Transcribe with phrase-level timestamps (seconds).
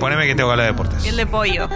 [0.00, 1.02] Poneme que tengo que hablar de deportes.
[1.02, 1.68] Piel de pollo.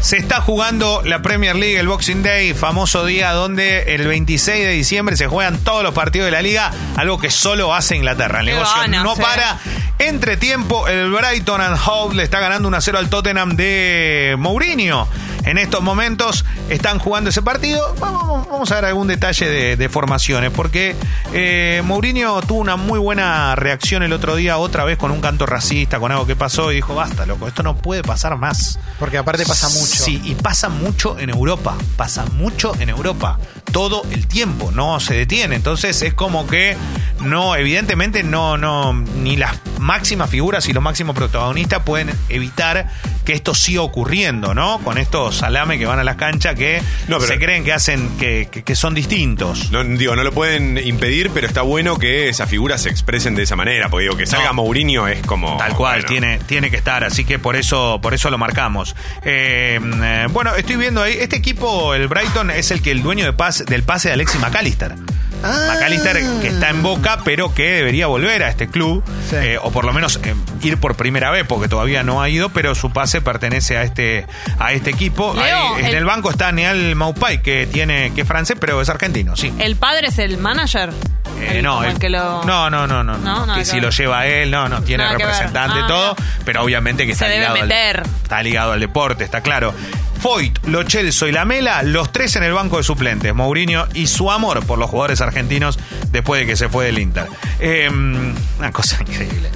[0.00, 4.72] Se está jugando la Premier League, el Boxing Day, famoso día donde el 26 de
[4.72, 8.40] diciembre se juegan todos los partidos de la liga, algo que solo hace Inglaterra.
[8.40, 9.18] El Qué negocio ganas, no eh.
[9.20, 9.58] para.
[10.00, 15.06] Entre tiempo, el Brighton and Hove le está ganando 1-0 al Tottenham de Mourinho.
[15.44, 17.94] En estos momentos están jugando ese partido.
[17.98, 20.94] Vamos, vamos a ver algún detalle de, de formaciones, porque
[21.32, 25.46] eh, Mourinho tuvo una muy buena reacción el otro día, otra vez con un canto
[25.46, 28.78] racista, con algo que pasó, y dijo, basta, loco, esto no puede pasar más.
[28.98, 29.86] Porque aparte pasa mucho.
[29.86, 31.76] Sí, y pasa mucho en Europa.
[31.96, 33.38] Pasa mucho en Europa.
[33.72, 34.70] Todo el tiempo.
[34.72, 35.56] No se detiene.
[35.56, 36.76] Entonces es como que
[37.20, 42.88] no, evidentemente no, no, ni las máximas figuras y los máximos protagonistas pueden evitar
[43.24, 44.78] que esto siga ocurriendo, ¿no?
[44.80, 48.48] Con estos salame que van a las canchas que No, se creen que hacen, que,
[48.50, 49.70] que- que son distintos.
[49.70, 53.42] No, digo, no lo pueden impedir, pero está bueno que esas figuras se expresen de
[53.44, 53.88] esa manera.
[53.90, 54.54] Porque digo, que salga No.
[54.54, 55.56] Mourinho es como.
[55.58, 56.08] Tal cual, bueno.
[56.08, 58.96] tiene, tiene que estar, así que por eso, por eso lo marcamos.
[59.24, 63.24] Eh, eh, bueno, estoy viendo ahí, este equipo, el Brighton, es el que el dueño
[63.26, 64.94] de pase, del pase de Alexis McAllister.
[65.42, 65.68] Ah.
[65.72, 69.36] McAllister que está en boca, pero que debería volver a este club, Sí.
[69.36, 72.50] eh, o por lo menos eh, ir por primera vez, porque todavía no ha ido,
[72.50, 74.26] pero su pase pertenece a este,
[74.58, 75.32] a este equipo.
[75.34, 75.44] Leo,
[75.76, 78.88] Ahí, en el- el banco está Neal Maupay, que tiene, que es francés, pero es
[78.90, 79.50] argentino, sí.
[79.58, 80.90] ¿El padre es el manager?
[81.40, 82.44] Eh, El- no, el- el que lo...
[82.44, 83.84] no, no, no, no, No, no, nada que que si ver.
[83.84, 86.30] lo lleva él, no, no, tiene Nada representante y Ah, todo, mira.
[86.44, 88.00] pero obviamente que Se está debe ligado, meter.
[88.00, 89.72] Al, está ligado al deporte, está claro.
[90.20, 94.30] Foyt, Lo Celso y Lamela, los tres en el banco de suplentes, Mourinho y su
[94.30, 95.78] amor por los jugadores argentinos
[96.12, 97.26] después de que se fue del Inter.
[97.58, 99.50] Eh, una cosa increíble.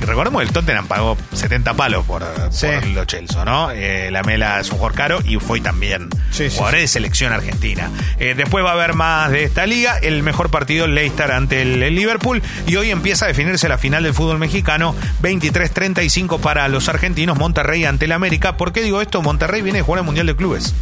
[0.00, 2.66] Recordemos que el Tottenham pagó 70 palos por, Sí.
[2.66, 3.70] por Lo Celso, ¿no?
[3.70, 6.08] Eh, Lamela es un jugador caro y Foyt también.
[6.30, 7.90] Sí, sí, jugadores de selección argentina.
[8.18, 9.98] Eh, después va a haber más de esta liga.
[9.98, 12.42] El mejor partido, Leicester ante el, el Liverpool.
[12.66, 14.94] Y hoy empieza a definirse la final del fútbol mexicano.
[15.22, 17.38] 23-35 para los argentinos.
[17.38, 18.56] Monterrey ante el América.
[18.56, 19.22] ¿Por qué digo esto?
[19.22, 20.74] Monterrey viene de jugar el Mundial de Clubes.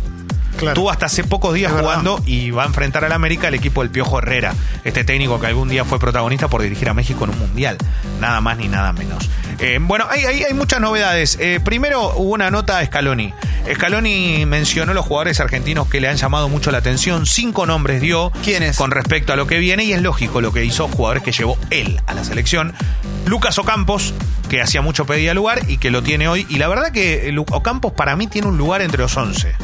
[0.57, 0.75] Claro.
[0.75, 1.91] Tuvo hasta hace pocos días Es verdad.
[1.91, 4.55] jugando y va a enfrentar al América el equipo del Piojo Herrera,
[4.85, 7.77] este técnico que algún día fue protagonista por dirigir a México en un mundial,
[8.20, 9.29] nada más ni nada menos.
[9.58, 11.36] Eh, bueno, hay, hay- hay muchas novedades.
[11.41, 13.33] Eh, primero hubo una nota a Scaloni.
[13.75, 17.27] Scaloni mencionó los jugadores argentinos que le han llamado mucho la atención.
[17.27, 18.77] Cinco nombres dio ¿Quiénes?
[18.77, 21.59] con respecto a lo que viene y es lógico lo que hizo jugadores que llevó
[21.70, 22.75] él a la selección.
[23.27, 24.14] Lucas Ocampos,
[24.48, 26.47] que hacía mucho pedía lugar y que lo tiene hoy.
[26.48, 29.55] Y la verdad que Lu- Ocampos para mí tiene un lugar entre los 11.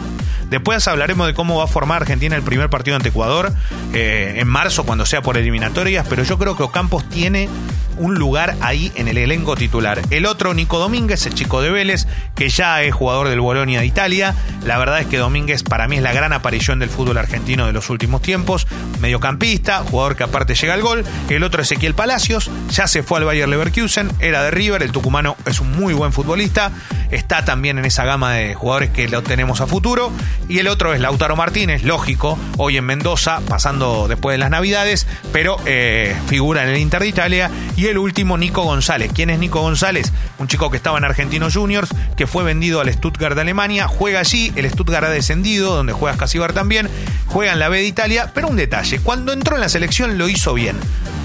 [0.52, 3.54] Después hablaremos de cómo va a formar Argentina el primer partido ante Ecuador
[3.94, 7.48] eh, en marzo, cuando sea por eliminatorias, pero yo creo que Ocampos tiene
[7.96, 10.00] un lugar ahí en el elenco titular.
[10.10, 13.86] El otro, Nico Domínguez, el chico de Vélez, que ya es jugador del Bolonia de
[13.86, 14.34] Italia.
[14.64, 17.72] La verdad es que Domínguez para mí es la gran aparición del fútbol argentino de
[17.72, 18.66] los últimos tiempos.
[19.00, 21.04] Mediocampista, jugador que aparte llega al gol.
[21.30, 25.36] El otro, Ezequiel Palacios, ya se fue al Bayer Leverkusen, era de River, el tucumano
[25.46, 26.72] es un muy buen futbolista.
[27.12, 30.10] Está también en esa gama de jugadores que lo tenemos a futuro.
[30.48, 35.06] Y el otro es Lautaro Martínez, lógico, hoy en Mendoza, pasando después de las Navidades,
[35.32, 37.50] pero eh, figura en el Inter de Italia.
[37.76, 39.12] Y el último, Nico González.
[39.14, 40.12] ¿Quién es Nico González?
[40.38, 44.20] Un chico que estaba en Argentinos Juniors, que fue vendido al Stuttgart de Alemania, juega
[44.20, 46.88] allí, el Stuttgart ha descendido, donde juega Scasibar también,
[47.26, 50.28] juega en la B de Italia, pero un detalle, cuando entró en la selección lo
[50.28, 50.76] hizo bien.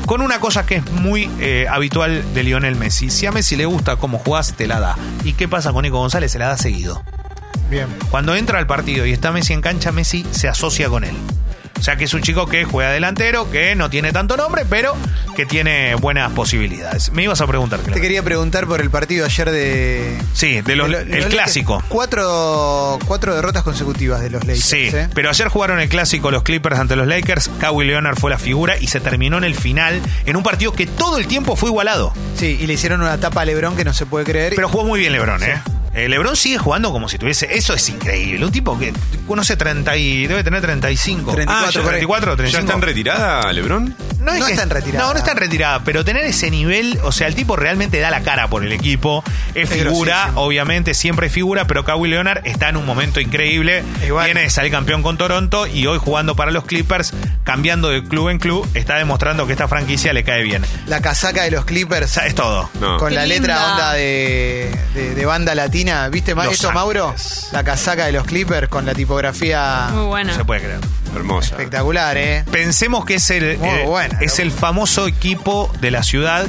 [0.08, 3.10] Con una cosa que es muy eh, habitual de Lionel Messi.
[3.10, 4.96] Si a Messi le gusta cómo jugás, te la da.
[5.26, 6.32] ¿Y qué pasa con Nico González?
[6.32, 7.04] Se la da seguido.
[7.70, 7.88] Bien.
[8.10, 11.14] Cuando entra al partido y está Messi en cancha, Messi se asocia con él.
[11.80, 14.96] O sea que es un chico que juega delantero, que no tiene tanto nombre, pero
[15.36, 17.12] que tiene buenas posibilidades.
[17.12, 18.02] Me ibas a preguntar, Te Clara.
[18.02, 20.18] quería preguntar por el partido ayer de.
[20.34, 21.34] Sí, de los- de lo- de el los Lakers.
[21.34, 21.84] clásico.
[21.88, 24.66] Cuatro, cuatro derrotas consecutivas de los Lakers.
[24.66, 25.08] Sí, ¿eh?
[25.14, 27.50] pero ayer jugaron el clásico los Clippers ante los Lakers.
[27.60, 30.88] Kawhi Leonard fue la figura y se terminó en el final en un partido que
[30.88, 32.14] todo el tiempo fue igualado.
[32.36, 34.54] Sí, y le hicieron una tapa a Lebron que no se puede creer.
[34.56, 35.62] Pero jugó muy bien LeBron, ¿eh?
[35.98, 37.58] Eh, LeBron sigue jugando como si tuviese.
[37.58, 38.46] Eso es increíble.
[38.46, 38.94] Un tipo que,
[39.28, 41.32] no sé, 30 y, debe tener 35.
[41.32, 42.00] 34, ah, ya, por ahí.
[42.02, 42.60] 34, ¿Ya 35.
[42.62, 43.96] está en retirada, Lebrón?
[44.20, 45.06] No es que- está en retirada.
[45.08, 48.12] No, no está en retirada, pero tener ese nivel, o sea, el tipo realmente da
[48.12, 49.24] la cara por el equipo,
[49.56, 50.42] es Es figura, grosísimo.
[50.42, 54.26] obviamente siempre es figura, pero Kawhi Leonard está en un momento increíble, Igual.
[54.26, 57.14] viene de salir campeón con Toronto y hoy jugando para los Clippers,
[57.44, 60.64] cambiando de club en club, está demostrando que esta franquicia le cae bien.
[60.88, 62.70] La casaca de los O Clippers sea, es todo.
[62.82, 62.98] No.
[62.98, 65.87] con Qué la letra onda de, de- de banda latina.
[66.12, 67.16] ¿Viste eso, Mauro?
[67.52, 70.36] La casaca de los Clippers con la tipografía Muy No buena.
[70.36, 70.80] se puede creer.
[71.16, 71.52] Hermosa.
[71.52, 72.44] espectacular, ¿eh?
[72.52, 76.46] Pensemos que es el, Muy eh, buena, es el famoso equipo de la ciudad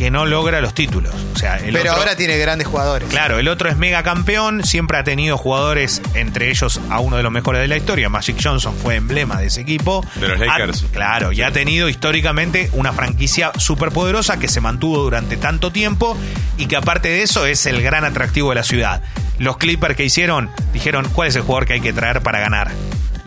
[0.00, 1.14] que no logra los títulos.
[1.34, 3.06] O sea, el Pero otro- ahora tiene grandes jugadores.
[3.10, 7.22] Claro, el otro es mega campeón, siempre ha tenido jugadores, entre ellos a uno de
[7.22, 8.08] los mejores de la historia.
[8.08, 10.02] Magic Johnson fue emblema de ese equipo.
[10.14, 10.84] De los Lakers.
[10.84, 15.70] Ha- claro, y ha tenido históricamente una franquicia súper poderosa que se mantuvo durante tanto
[15.70, 16.16] tiempo
[16.56, 19.02] y que aparte de eso es el gran atractivo de la ciudad.
[19.38, 22.70] Los Clippers que hicieron, dijeron, ¿cuál es el jugador que hay que traer para ganar?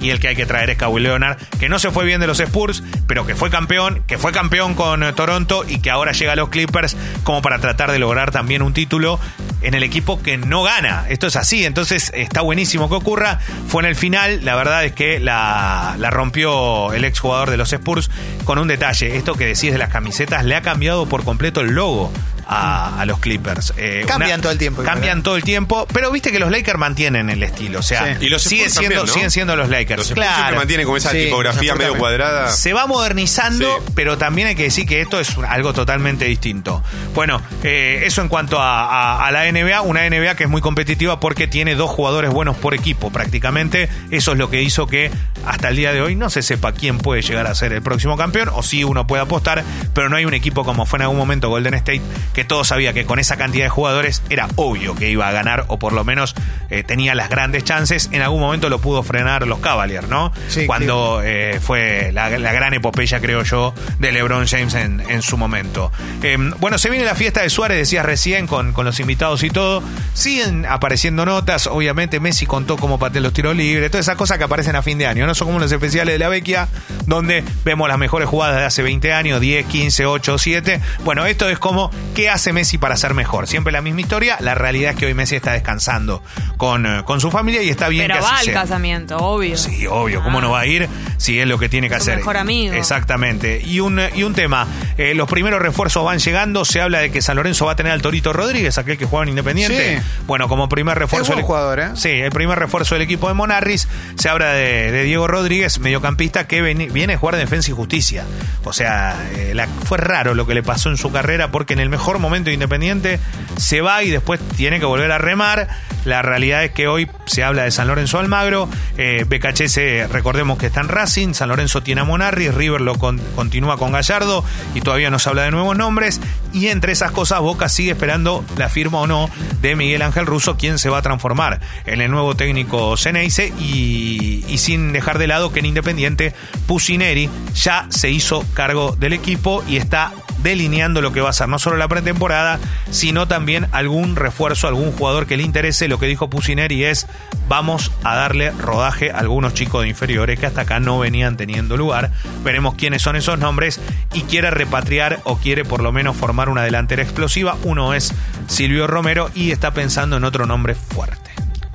[0.03, 2.27] Y el que hay que traer es Kawhi Leonard, que no se fue bien de
[2.27, 6.11] los Spurs, pero que fue campeón, que fue campeón con eh, Toronto y que ahora
[6.11, 9.19] llega a los Clippers como para tratar de lograr también un título
[9.61, 11.05] en el equipo que no gana.
[11.09, 13.39] Esto es así, entonces está buenísimo que ocurra.
[13.67, 17.71] Fue en el final, la verdad es que la, la rompió el exjugador de los
[17.71, 18.11] Spurs
[18.43, 19.15] con un detalle.
[19.15, 22.11] Esto que decís de las camisetas le ha cambiado por completo el logo.
[22.47, 23.73] A, a los Clippers.
[23.77, 25.21] Eh, Cambian todo el tiempo, Cambian ¿eh?
[25.23, 27.79] todo el tiempo, pero viste que los Lakers mantienen el estilo.
[27.79, 28.25] O sea, Sí.
[28.25, 29.13] Y los siguen, siendo, también, ¿no?
[29.13, 29.97] siguen siendo los Lakers.
[29.99, 32.49] Los siempre mantienen como esa Sí, tipografía medio cuadrada.
[32.51, 33.91] Se va modernizando, Sí.
[33.95, 36.83] pero también hay que decir que esto es algo totalmente distinto.
[37.15, 40.61] Bueno, eh, eso en cuanto a, a- a la NBA, una NBA que es muy
[40.61, 43.89] competitiva porque tiene dos jugadores buenos por equipo prácticamente.
[44.11, 45.11] Eso es lo que hizo que
[45.45, 48.17] hasta el día de hoy no se sepa quién puede llegar a ser el próximo
[48.17, 49.63] campeón, o si uno puede apostar,
[49.93, 52.01] pero no hay un equipo como fue en algún momento Golden State,
[52.33, 55.65] que todos sabía que con esa cantidad de jugadores era obvio que iba a ganar,
[55.67, 56.35] o por lo menos
[56.69, 58.09] eh, tenía las grandes chances.
[58.11, 60.31] En algún momento lo pudo frenar los Cavaliers, ¿no?
[60.47, 65.21] Sí, Cuando eh, fue la, la gran epopeya, creo yo, de LeBron James en, en
[65.21, 65.91] su momento.
[66.21, 69.49] Eh, bueno, se viene la fiesta de Suárez, decías recién, con, con los invitados y
[69.49, 69.83] todo.
[70.13, 74.43] Siguen apareciendo notas, obviamente Messi contó cómo pateó los tiros libres, todas esas cosas que
[74.43, 76.67] aparecen a fin de año, no son como los especiales de la Vecchia,
[77.05, 80.81] donde vemos las mejores jugadas de hace 20 años, 10, 15, 8, 7.
[81.03, 81.91] Bueno, esto es como,
[82.23, 83.47] ¿qué hace Messi para ser mejor?
[83.47, 86.23] Siempre la misma historia, la realidad es que hoy Messi está descansando
[86.55, 88.53] con, eh, con su familia y está bien Pero que va así al sea.
[88.61, 89.57] casamiento, obvio.
[89.57, 90.41] Sí, obvio, ¿cómo Ah.
[90.43, 90.87] no va a ir
[91.17, 92.17] si es lo que tiene que Su hacer?
[92.19, 92.73] mejor amigo.
[92.75, 93.61] Exactamente.
[93.65, 94.65] Y un, y un tema,
[94.97, 97.91] eh, los primeros refuerzos van llegando, se habla de que San Lorenzo va a tener
[97.91, 99.97] al Torito Rodríguez, aquel que jugaba en Independiente.
[99.99, 100.05] Sí.
[100.27, 101.27] Bueno, como primer refuerzo...
[101.27, 101.87] buen del- jugador, ¿eh?
[101.95, 103.87] Sí, el primer refuerzo del equipo de Monarris,
[104.17, 108.23] se habla de, de Diego Rodríguez, mediocampista, que viene a jugar Defensa y Justicia.
[108.63, 111.79] O sea, eh, la- fue raro lo que le pasó en su carrera, porque en
[111.79, 113.19] el mejor momento de Independiente
[113.57, 115.67] se va y después tiene que volver a remar.
[116.05, 118.67] La realidad es que hoy se habla de San Lorenzo Almagro,
[118.97, 123.19] eh, BKHS, recordemos que está en Racing, San Lorenzo tiene a Monarris, River lo con-
[123.35, 124.43] continúa con Gallardo
[124.75, 126.19] y todavía no se habla de nuevos nombres.
[126.51, 129.29] Y entre esas cosas, Boca sigue esperando la firma o no
[129.61, 134.43] de Miguel Ángel Russo, quien se va a transformar en el nuevo técnico Ceneice y,
[134.47, 136.33] y sin dejar de lado que en Independiente
[136.67, 140.11] Pusineri ya se hizo cargo del equipo y está
[140.43, 142.59] delineando lo que va a ser no solo la pretemporada,
[142.91, 145.87] sino también algún refuerzo, algún jugador que le interese.
[145.87, 147.07] Lo que dijo Pusineri es,
[147.47, 151.77] vamos a darle rodaje a algunos chicos de inferiores que hasta acá no venían teniendo
[151.77, 152.11] lugar.
[152.43, 153.79] Veremos quiénes son esos nombres
[154.13, 157.55] y quiere repatriar o quiere por lo menos formar una delantera explosiva.
[157.63, 158.13] Uno es
[158.47, 161.31] Silvio Romero y está pensando en otro nombre fuerte,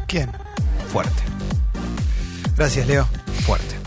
[0.06, 0.30] ¿Quién?
[0.92, 1.22] fuerte,
[2.56, 3.08] Gracias, Leo.
[3.46, 3.77] fuerte.